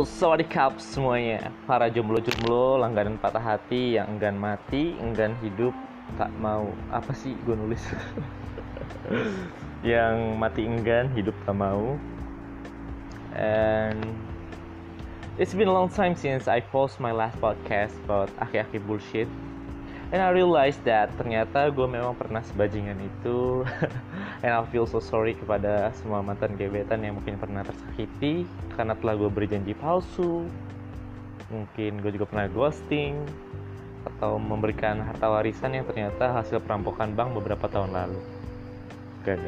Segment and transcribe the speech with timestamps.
[0.00, 1.52] Halo, sawadikap semuanya.
[1.68, 5.76] Para jomblo-jomblo, langganan patah hati Yang enggan mati, enggan hidup
[6.16, 7.84] Tak mau, apa sih gue nulis?
[9.92, 12.00] Yang mati enggan, hidup tak mau.
[13.36, 14.00] And
[15.36, 19.28] It's been a long time since I post my last podcast About aki-aki bullshit.
[20.16, 23.68] And I realized that ternyata gue memang pernah sebajingan itu
[24.40, 29.12] And I feel so sorry kepada semua mantan gebetan yang mungkin pernah tersakiti Karena telah
[29.20, 30.48] gue beri janji palsu.
[31.52, 33.20] Mungkin gue juga pernah ghosting
[34.08, 38.20] Atau memberikan harta warisan yang ternyata hasil perampokan bank beberapa tahun lalu.
[39.28, 39.36] Gak.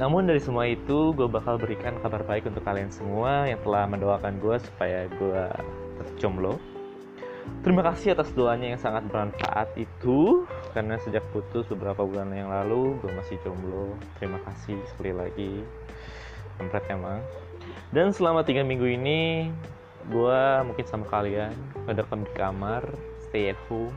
[0.00, 4.40] Namun dari semua itu gue bakal berikan kabar baik untuk kalian semua Yang telah mendoakan
[4.40, 5.42] gue supaya gue
[6.00, 6.56] tetap jomblo
[7.64, 10.44] Terima kasih atas doanya yang sangat bermanfaat itu
[10.76, 13.96] Karena sejak putus beberapa bulan yang lalu Gue masih jomblo.
[14.20, 15.52] Terima kasih sekali lagi.
[16.60, 17.20] Kampret emang.
[17.88, 19.48] Dan selama tiga minggu ini
[20.12, 21.56] Gue mungkin sama kalian
[21.88, 22.84] Ngedekam di kamar
[23.28, 23.96] Stay at home.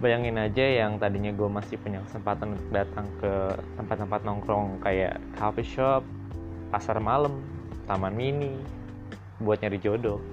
[0.00, 3.32] Bayangin aja yang tadinya gue masih punya kesempatan untuk datang ke
[3.80, 6.04] tempat-tempat nongkrong Kayak coffee shop
[6.68, 7.40] Pasar malam
[7.88, 8.56] Taman mini
[9.40, 10.31] Buat nyari jodoh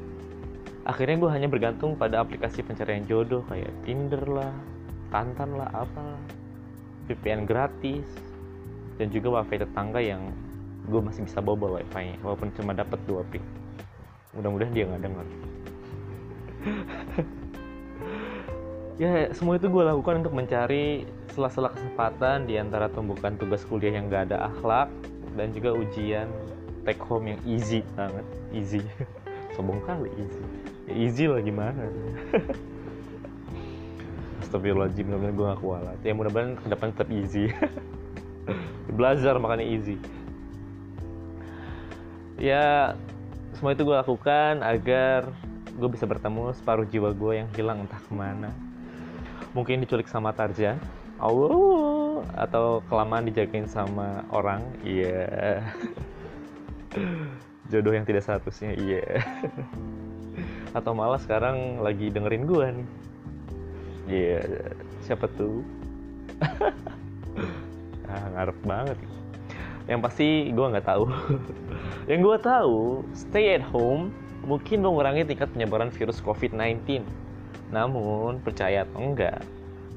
[0.88, 4.54] akhirnya gue hanya bergantung pada aplikasi pencarian jodoh kayak Tinder lah,
[5.10, 6.16] Tantan lah, apa
[7.10, 8.06] VPN gratis,
[9.02, 10.30] dan juga wifi tetangga yang
[10.86, 13.44] gue masih bisa bawa wifi-nya walaupun cuma dapat dua ping.
[14.38, 15.28] Mudah-mudahan dia nggak dengar.
[19.02, 24.12] ya semua itu gue lakukan untuk mencari sela-sela kesempatan di antara tumbukan tugas kuliah yang
[24.12, 24.92] gak ada akhlak
[25.40, 26.28] dan juga ujian
[26.84, 28.84] take home yang easy banget easy
[29.54, 30.44] sombong kali easy.
[30.90, 31.88] Ya easy lah gimana?
[34.46, 37.54] Astagfirullahaladzim bener-bener gue gak kualat ya mudah-mudahan ke depan tetap easy.
[38.98, 40.02] Belajar makanya easy.
[42.40, 42.96] Ya
[43.60, 45.30] semua itu gue lakukan agar
[45.76, 48.50] gue bisa bertemu separuh jiwa gue yang hilang entah ke mana.
[49.54, 50.80] Mungkin diculik sama Tarzan.
[51.20, 55.28] Allah atau kelamaan dijagain sama orang iya.
[56.96, 57.40] yeah.
[57.70, 59.02] jodoh yang tidak seharusnya iya.
[59.06, 59.22] Yeah.
[60.78, 62.88] atau malah sekarang lagi dengerin gue nih.
[64.10, 64.74] Iya yeah,
[65.06, 65.62] siapa tuh?
[68.10, 68.98] Ah ngarep banget.
[69.86, 71.06] Yang pasti gue nggak tahu.
[72.10, 74.10] Yang gue tahu stay at home
[74.42, 77.06] mungkin mengurangi tingkat penyebaran virus COVID-19
[77.70, 79.46] namun percaya atau enggak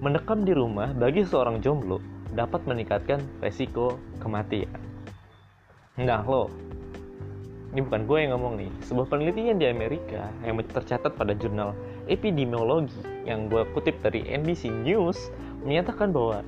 [0.04, 2.04] mendekam di rumah bagi seorang jomblo
[2.36, 4.68] dapat meningkatkan resiko kematian.
[5.96, 6.52] Nah lo
[7.72, 11.72] ini bukan gue yang ngomong nih sebuah penelitian di Amerika yang tercatat pada jurnal
[12.04, 15.32] epidemiologi yang gue kutip dari NBC News
[15.64, 16.44] menyatakan bahwa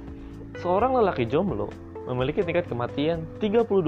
[0.61, 1.73] seorang lelaki jomblo
[2.05, 3.81] memiliki tingkat kematian 32%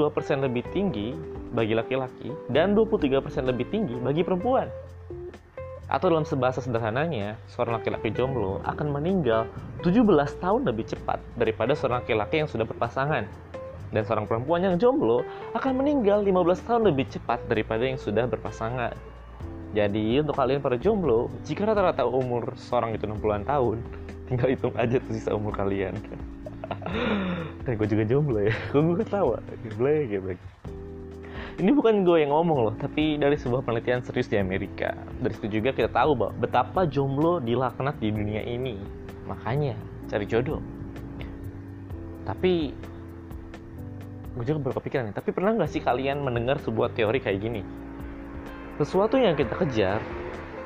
[0.48, 1.12] lebih tinggi
[1.52, 4.72] bagi laki-laki dan 23% lebih tinggi bagi perempuan
[5.86, 9.46] atau dalam sebahasa sederhananya, seorang laki-laki jomblo akan meninggal
[9.86, 10.02] 17
[10.42, 13.30] tahun lebih cepat daripada seorang laki-laki yang sudah berpasangan.
[13.96, 15.24] Dan seorang perempuan yang jomblo
[15.56, 18.92] akan meninggal 15 tahun lebih cepat daripada yang sudah berpasangan.
[19.72, 23.80] Jadi untuk kalian para jomblo, jika rata-rata umur seorang itu 60-an tahun,
[24.28, 25.96] tinggal hitung aja tuh sisa umur kalian.
[27.64, 29.40] Dan gue juga jomblo ya, gue ketawa,
[29.80, 30.36] blek ya blek
[31.56, 34.92] ini bukan gue yang ngomong loh, tapi dari sebuah penelitian serius di Amerika.
[35.24, 38.76] Dari situ juga kita tahu bahwa betapa jomblo dilaknat di dunia ini.
[39.24, 39.72] Makanya
[40.04, 40.60] cari jodoh.
[42.28, 42.76] Tapi
[44.36, 47.64] gue juga berkepikiran nih, tapi pernah nggak sih kalian mendengar sebuah teori kayak gini?
[48.76, 50.04] Sesuatu yang kita kejar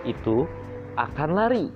[0.03, 0.51] itu
[0.99, 1.71] akan lari.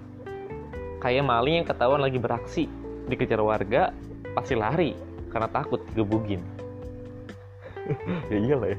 [0.99, 2.67] Kayak maling yang ketahuan lagi beraksi,
[3.07, 3.95] dikejar warga,
[4.35, 4.99] pasti lari
[5.31, 6.43] karena takut digebugin.
[8.33, 8.79] Ya iyalah ya.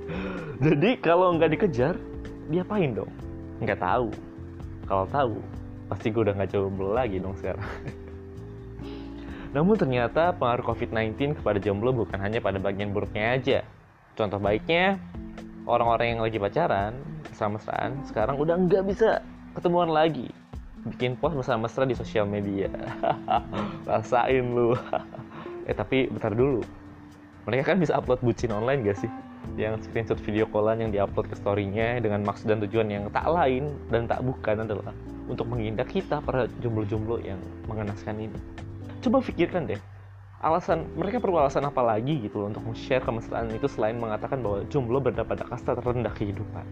[0.66, 1.94] Jadi kalau nggak dikejar
[2.50, 3.14] diapain dong?
[3.62, 4.10] Nggak tahu.
[4.90, 5.38] Kalau tahu
[5.86, 7.62] pasti gue udah nggak jomblo lagi dong sekarang
[9.56, 13.60] namun ternyata pengaruh COVID-19 kepada jomblo bukan hanya pada bagian buruknya aja.
[14.20, 15.00] Contoh baiknya
[15.64, 16.92] orang-orang yang lagi pacaran
[17.32, 19.24] bersama-mesraan sekarang udah nggak bisa
[19.56, 20.28] ketemuan lagi.
[20.84, 22.68] Bikin post bersama-mesra di sosial media.
[23.88, 24.76] Rasain lu.
[25.66, 26.62] Eh tapi bentar dulu.
[27.50, 29.10] Mereka kan bisa upload bucin online gak sih?
[29.58, 33.74] Yang screenshot video callan yang diupload ke storynya dengan maksud dan tujuan yang tak lain
[33.90, 34.94] dan tak bukan adalah
[35.26, 38.38] untuk mengindak kita para jomblo-jomblo yang mengenaskan ini
[39.06, 39.82] coba pikirkan deh
[40.46, 44.62] alasan mereka perlu alasan apa lagi gitu loh untuk share kemesraan itu selain mengatakan bahwa
[44.70, 46.66] jomblo berada pada kasta terendah kehidupan?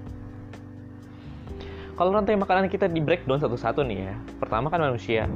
[1.93, 5.29] Kalau rantai makanan kita di breakdown satu-satu nih ya pertama kan manusia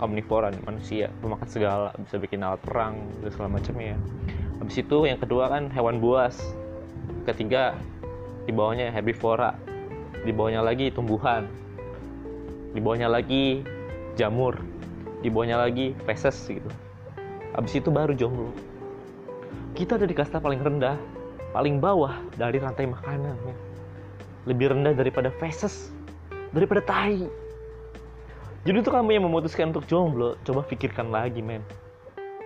[0.00, 3.96] omnivora nih manusia pemakan segala bisa bikin alat perang dan segala macamnya
[4.56, 6.40] habis itu yang kedua kan hewan buas
[7.28, 7.76] ketiga
[8.48, 9.52] di bawahnya herbivora
[10.24, 11.44] di bawahnya lagi tumbuhan
[12.72, 13.60] di bawahnya lagi
[14.16, 14.56] jamur
[15.20, 16.68] di bawahnya lagi feses gitu.
[17.56, 18.52] Abis itu baru jomblo.
[19.76, 20.96] Kita ada di kasta paling rendah
[21.50, 23.56] paling bawah dari rantai makanan ya.
[24.48, 25.92] lebih rendah daripada feses
[26.56, 27.28] daripada tai.
[28.64, 31.60] Jadi itu kamu yang memutuskan untuk jomblo coba pikirkan lagi men.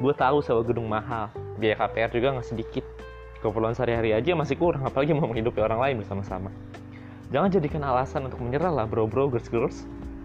[0.02, 2.84] Gue tahu sewa gedung mahal biaya KPR juga nggak sedikit.
[3.38, 6.50] Keperluan sehari-hari aja masih kurang apalagi mau menghidupi orang lain bersama-sama.
[7.28, 9.84] Jangan jadikan alasan untuk menyerah lah bro bro girls girls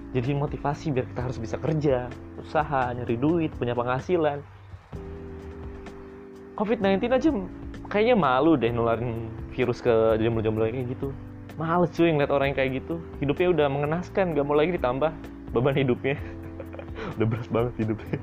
[0.09, 2.09] jadi motivasi biar kita harus bisa kerja
[2.41, 4.39] usaha nyari duit punya penghasilan.
[6.59, 7.29] COVID-19 aja
[7.87, 11.15] kayaknya malu deh nularin virus ke jomblo-jomblo kayak gitu.
[11.59, 12.95] Males cuy ngeliat orang yang kayak gitu.
[13.19, 15.11] Hidupnya udah mengenaskan gak mau lagi ditambah
[15.51, 16.15] beban hidupnya.
[17.15, 18.19] Udah berat banget hidupnya.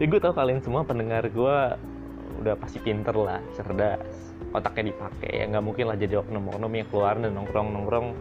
[0.00, 1.56] Ya gue tau kalian semua pendengar gue
[2.40, 4.32] udah pasti pinter lah cerdas.
[4.50, 8.16] Otaknya dipakai ya nggak mungkin lah jadi oknum-oknum yang keluar dan nongkrong-nongkrong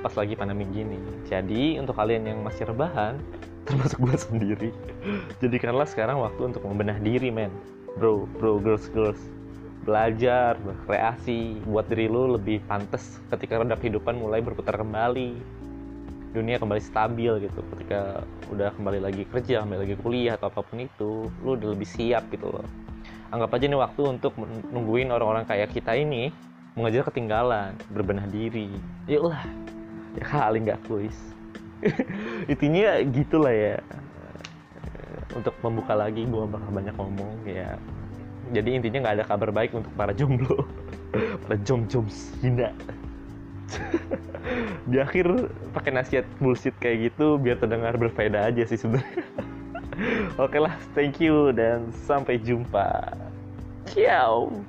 [0.00, 0.98] pas lagi pandemi gini.
[1.28, 3.20] Jadi untuk kalian yang masih rebahan
[3.70, 4.68] termasuk gue sendiri.
[5.38, 7.54] Jadikanlah sekarang waktu untuk membenah diri men.
[7.96, 9.18] Bro bro girls girls.
[9.86, 11.62] Belajar berkreasi.
[11.64, 15.38] Buat diri lu lebih pantas ketika roda kehidupan mulai berputar kembali.
[16.34, 17.60] Dunia kembali stabil gitu.
[17.74, 21.86] Ketika udah kembali lagi kerja kembali lagi kuliah atau apa pun itu lu udah lebih
[21.86, 22.66] siap gitu loh.
[23.30, 24.34] Anggap aja ini waktu untuk
[24.74, 26.34] nungguin orang-orang kayak kita ini
[26.74, 28.70] mengejar ketinggalan berbenah diri.
[29.06, 29.42] Yuklah
[30.18, 31.30] ya kali nggak kuis
[32.52, 33.76] intinya gitulah ya.
[35.30, 37.78] Untuk membuka lagi gue bakal banyak ngomong ya.
[38.50, 40.66] Jadi intinya nggak ada kabar baik untuk para jomblo.
[41.42, 42.06] Para jom jom
[42.38, 42.70] hina
[44.90, 49.26] di akhir pakai nasihat bullshit kayak gitu biar terdengar berbeda aja sih sebenarnya.
[50.44, 53.14] Oke lah, thank you dan sampai jumpa.
[53.92, 54.64] Ciao.